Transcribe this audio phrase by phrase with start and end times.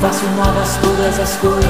[0.00, 1.64] faço novas todas as coisas.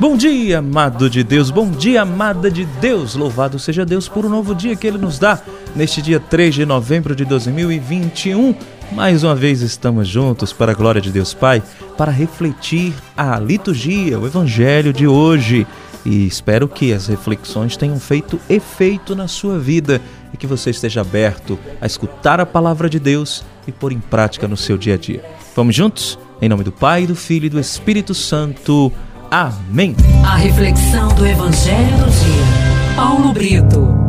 [0.00, 3.16] Bom dia, amado de Deus, bom dia, amada de Deus.
[3.16, 5.40] Louvado seja Deus por um novo dia que Ele nos dá
[5.74, 8.54] neste dia 3 de novembro de 2021.
[8.92, 11.60] Mais uma vez estamos juntos para a glória de Deus Pai,
[11.98, 15.66] para refletir a liturgia, o Evangelho de hoje.
[16.06, 20.00] E espero que as reflexões tenham feito efeito na sua vida
[20.32, 24.46] e que você esteja aberto a escutar a palavra de Deus e pôr em prática
[24.46, 25.24] no seu dia a dia.
[25.56, 26.16] Vamos juntos?
[26.40, 28.92] Em nome do Pai, do Filho e do Espírito Santo.
[29.30, 29.94] Amém.
[30.24, 32.94] A reflexão do Evangelho do dia.
[32.96, 34.04] Paulo Brito.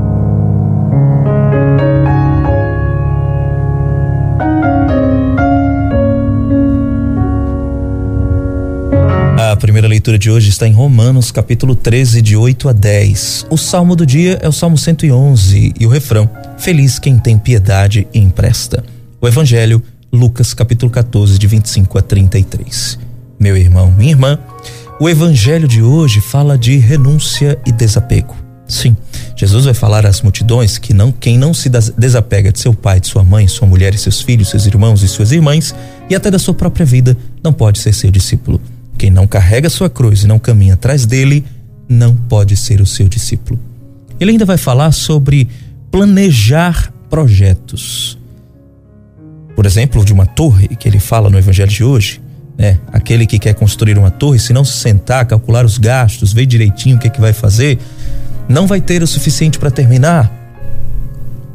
[9.37, 13.47] A primeira leitura de hoje está em Romanos, capítulo 13, de 8 a 10.
[13.49, 18.05] O salmo do dia é o Salmo 111 e o refrão: Feliz quem tem piedade
[18.13, 18.83] e empresta.
[19.21, 22.99] O evangelho, Lucas, capítulo 14, de 25 a 33.
[23.39, 24.39] Meu irmão, minha irmã,
[24.99, 28.35] o evangelho de hoje fala de renúncia e desapego.
[28.67, 28.95] Sim,
[29.35, 33.07] Jesus vai falar às multidões que não quem não se desapega de seu pai, de
[33.07, 35.75] sua mãe, sua mulher e seus filhos, seus irmãos e suas irmãs,
[36.09, 38.61] e até da sua própria vida, não pode ser seu discípulo.
[38.97, 41.45] Quem não carrega sua cruz e não caminha atrás dele,
[41.87, 43.59] não pode ser o seu discípulo.
[44.19, 45.47] Ele ainda vai falar sobre
[45.91, 48.17] planejar projetos.
[49.55, 52.21] Por exemplo, de uma torre que ele fala no evangelho de hoje,
[52.57, 52.79] né?
[52.91, 56.97] Aquele que quer construir uma torre, se não se sentar, calcular os gastos, ver direitinho
[56.97, 57.79] o que é que vai fazer,
[58.47, 60.31] não vai ter o suficiente para terminar.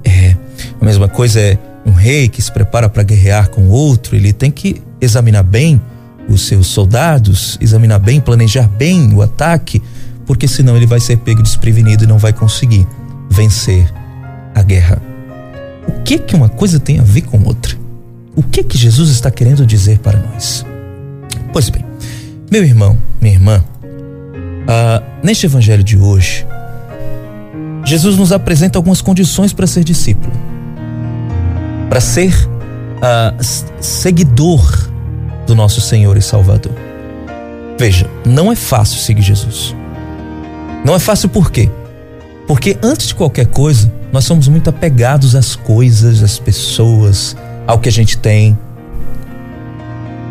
[0.04, 0.36] É,
[0.80, 4.50] a mesma coisa é um rei que se prepara para guerrear com outro, ele tem
[4.50, 5.80] que examinar bem
[6.28, 9.82] os seus soldados, examinar bem, planejar bem o ataque,
[10.26, 12.86] porque senão ele vai ser pego desprevenido e não vai conseguir
[13.28, 13.90] vencer
[14.54, 15.00] a guerra.
[15.88, 17.79] O que que uma coisa tem a ver com outra?
[18.40, 20.64] O que que Jesus está querendo dizer para nós?
[21.52, 21.84] Pois bem,
[22.50, 23.62] meu irmão, minha irmã,
[24.66, 26.46] ah, neste evangelho de hoje,
[27.84, 30.32] Jesus nos apresenta algumas condições para ser discípulo,
[31.90, 32.32] para ser
[33.02, 33.34] ah,
[33.78, 34.88] seguidor
[35.46, 36.72] do nosso Senhor e Salvador.
[37.78, 39.76] Veja, não é fácil seguir Jesus.
[40.82, 41.68] Não é fácil por quê?
[42.46, 47.36] Porque antes de qualquer coisa, nós somos muito apegados às coisas, às pessoas,
[47.70, 48.58] ao que a gente tem.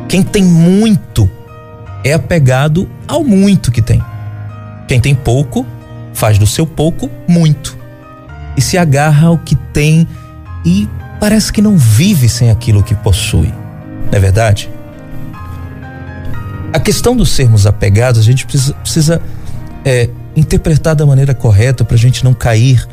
[0.09, 1.29] Quem tem muito
[2.03, 4.03] é apegado ao muito que tem.
[4.89, 5.65] Quem tem pouco
[6.13, 7.77] faz do seu pouco muito
[8.57, 10.05] e se agarra ao que tem
[10.65, 10.85] e
[11.17, 13.47] parece que não vive sem aquilo que possui.
[13.47, 14.69] Não é verdade?
[16.73, 19.21] A questão dos sermos apegados, a gente precisa, precisa
[19.85, 22.85] é, interpretar da maneira correta para a gente não cair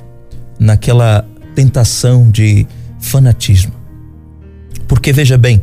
[0.57, 1.27] naquela
[1.57, 2.65] tentação de
[3.01, 3.76] fanatismo.
[4.87, 5.63] Porque veja bem,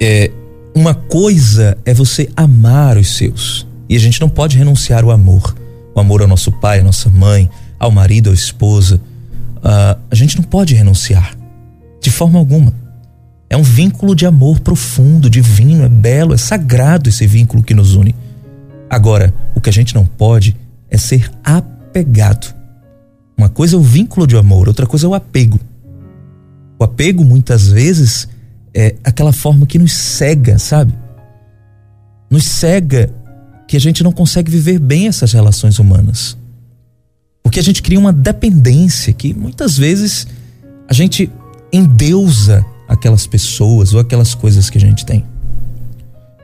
[0.00, 0.30] é,
[0.74, 5.54] uma coisa é você amar os seus e a gente não pode renunciar ao amor,
[5.94, 9.00] o amor ao nosso pai, à nossa mãe, ao marido, à esposa.
[9.56, 11.36] Uh, a gente não pode renunciar
[12.00, 12.72] de forma alguma.
[13.48, 17.94] É um vínculo de amor profundo, divino, é belo, é sagrado esse vínculo que nos
[17.94, 18.14] une.
[18.90, 20.56] Agora, o que a gente não pode
[20.90, 22.54] é ser apegado.
[23.36, 25.58] Uma coisa é o vínculo de amor, outra coisa é o apego.
[26.78, 28.28] O apego, muitas vezes,
[28.74, 30.92] é aquela forma que nos cega, sabe?
[32.30, 33.12] Nos cega
[33.68, 36.36] que a gente não consegue viver bem essas relações humanas.
[37.42, 40.26] Porque a gente cria uma dependência que muitas vezes
[40.88, 41.30] a gente
[41.72, 45.24] endeusa aquelas pessoas ou aquelas coisas que a gente tem.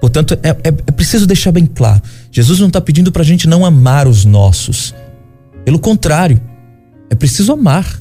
[0.01, 3.49] Portanto, é, é, é preciso deixar bem claro: Jesus não está pedindo para a gente
[3.49, 4.95] não amar os nossos.
[5.65, 6.41] Pelo contrário,
[7.11, 8.01] é preciso amar.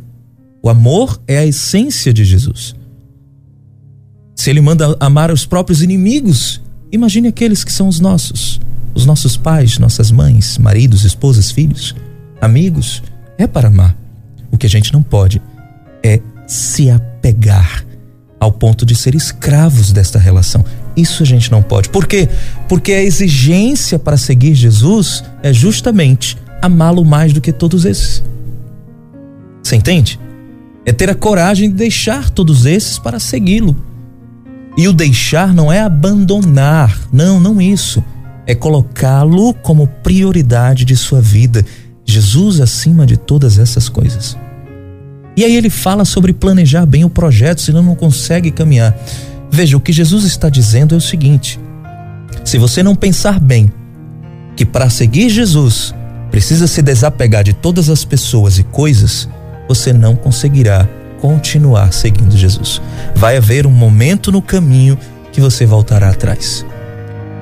[0.61, 2.75] O amor é a essência de Jesus.
[4.39, 6.61] Se ele manda amar os próprios inimigos,
[6.93, 8.61] imagine aqueles que são os nossos,
[8.95, 11.93] os nossos pais, nossas mães, maridos, esposas, filhos,
[12.39, 13.03] amigos.
[13.37, 13.97] É para amar.
[14.49, 15.41] O que a gente não pode
[16.01, 17.85] é se apegar
[18.39, 20.63] ao ponto de ser escravos desta relação.
[20.95, 21.89] Isso a gente não pode.
[21.89, 22.29] Por quê?
[22.69, 28.23] Porque a exigência para seguir Jesus é justamente amá-lo mais do que todos esses.
[29.61, 30.17] Você entende?
[30.85, 33.88] É ter a coragem de deixar todos esses para segui-lo.
[34.77, 38.03] E o deixar não é abandonar, não, não isso.
[38.45, 41.65] É colocá-lo como prioridade de sua vida.
[42.05, 44.37] Jesus acima de todas essas coisas.
[45.35, 48.97] E aí ele fala sobre planejar bem o projeto, senão não consegue caminhar.
[49.51, 51.59] Veja, o que Jesus está dizendo é o seguinte:
[52.43, 53.71] se você não pensar bem
[54.55, 55.93] que para seguir Jesus
[56.29, 59.29] precisa se desapegar de todas as pessoas e coisas,
[59.67, 60.87] você não conseguirá
[61.21, 62.81] continuar seguindo Jesus.
[63.15, 64.97] Vai haver um momento no caminho
[65.31, 66.65] que você voltará atrás.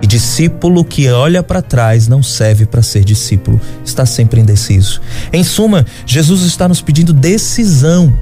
[0.02, 5.02] E discípulo que olha para trás não serve para ser discípulo, está sempre indeciso.
[5.34, 8.14] Em suma, Jesus está nos pedindo decisão.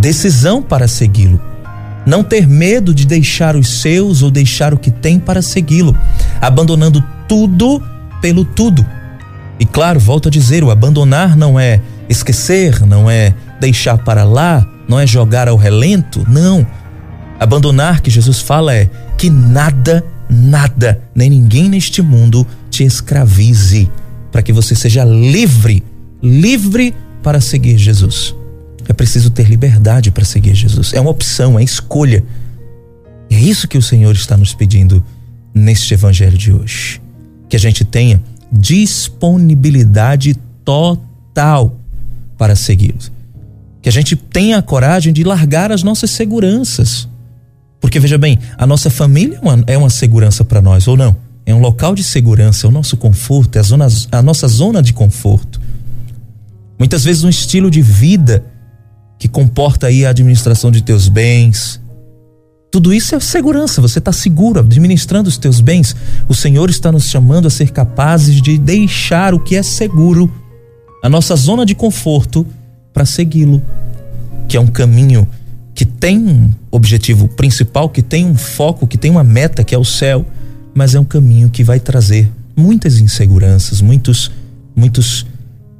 [0.00, 1.40] Decisão para segui-lo.
[2.04, 5.96] Não ter medo de deixar os seus ou deixar o que tem para segui-lo,
[6.40, 7.82] abandonando tudo
[8.20, 8.84] pelo tudo.
[9.62, 14.68] E claro, volto a dizer, o abandonar não é esquecer, não é deixar para lá,
[14.88, 16.66] não é jogar ao relento, não.
[17.38, 23.88] Abandonar que Jesus fala é que nada, nada, nem ninguém neste mundo te escravize,
[24.32, 25.80] para que você seja livre,
[26.20, 26.92] livre
[27.22, 28.34] para seguir Jesus.
[28.88, 30.92] É preciso ter liberdade para seguir Jesus.
[30.92, 32.24] É uma opção, é escolha.
[33.30, 35.04] E é isso que o Senhor está nos pedindo
[35.54, 37.00] neste evangelho de hoje.
[37.48, 38.20] Que a gente tenha
[38.52, 40.34] disponibilidade
[40.64, 41.76] total
[42.36, 42.98] para segui-lo.
[43.80, 47.08] Que a gente tenha a coragem de largar as nossas seguranças.
[47.80, 51.16] Porque veja bem, a nossa família é uma, é uma segurança para nós, ou não?
[51.44, 54.80] É um local de segurança, é o nosso conforto, é a, zona, a nossa zona
[54.80, 55.60] de conforto.
[56.78, 58.44] Muitas vezes um estilo de vida
[59.18, 61.80] que comporta aí a administração de teus bens.
[62.72, 65.94] Tudo isso é segurança, você está seguro administrando os teus bens.
[66.26, 70.32] O Senhor está nos chamando a ser capazes de deixar o que é seguro,
[71.02, 72.46] a nossa zona de conforto,
[72.90, 73.62] para segui-lo,
[74.48, 75.28] que é um caminho
[75.74, 79.78] que tem um objetivo principal, que tem um foco, que tem uma meta, que é
[79.78, 80.24] o céu,
[80.74, 84.32] mas é um caminho que vai trazer muitas inseguranças, muitos,
[84.74, 85.26] muitos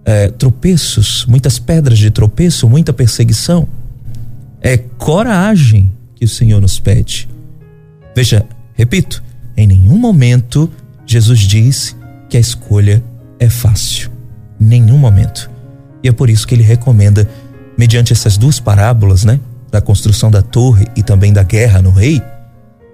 [0.04, 3.66] é, tropeços, muitas pedras de tropeço, muita perseguição.
[4.60, 5.90] É coragem
[6.22, 7.28] que o Senhor nos pede.
[8.14, 9.20] Veja, repito,
[9.56, 10.70] em nenhum momento
[11.04, 11.96] Jesus disse
[12.30, 13.02] que a escolha
[13.40, 14.08] é fácil.
[14.60, 15.50] Nenhum momento.
[16.00, 17.28] E é por isso que ele recomenda,
[17.76, 22.22] mediante essas duas parábolas, né, da construção da torre e também da guerra no rei,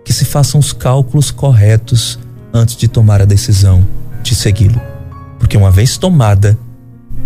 [0.07, 2.19] que se façam os cálculos corretos
[2.51, 3.87] antes de tomar a decisão
[4.23, 4.81] de segui-lo.
[5.39, 6.59] Porque uma vez tomada,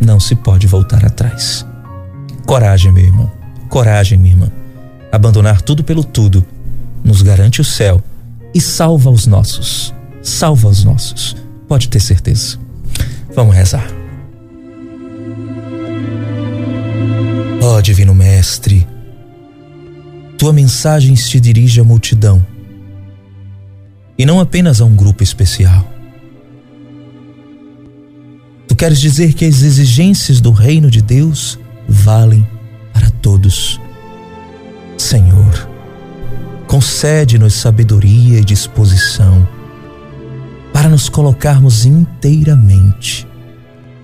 [0.04, 1.64] não se pode voltar atrás.
[2.44, 3.30] Coragem, meu irmão.
[3.68, 4.61] Coragem, minha irmã.
[5.12, 6.44] Abandonar tudo pelo tudo
[7.04, 8.02] nos garante o céu
[8.54, 9.94] e salva os nossos.
[10.22, 11.36] Salva os nossos.
[11.68, 12.58] Pode ter certeza.
[13.34, 13.86] Vamos rezar.
[17.60, 18.86] Ó oh, Divino Mestre,
[20.36, 22.44] tua mensagem se dirige à multidão
[24.18, 25.92] e não apenas a um grupo especial.
[28.82, 31.56] Queres dizer que as exigências do reino de Deus
[31.88, 32.44] valem
[32.92, 33.80] para todos.
[36.82, 39.48] Concede-nos sabedoria e disposição
[40.72, 43.24] para nos colocarmos inteiramente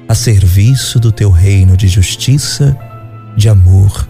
[0.09, 2.79] a serviço do teu reino de justiça,
[3.37, 4.09] de amor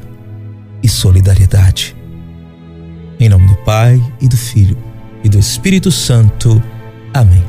[0.83, 1.97] e solidariedade.
[3.19, 4.77] Em nome do Pai e do Filho
[5.25, 6.63] e do Espírito Santo.
[7.15, 7.43] Amém.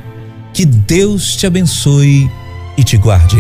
[0.54, 2.32] Que Deus te abençoe
[2.78, 3.36] e te guarde.